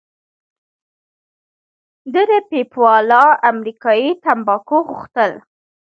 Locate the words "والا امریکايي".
2.83-4.09